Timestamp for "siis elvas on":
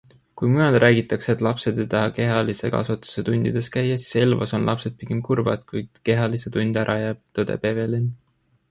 4.05-4.67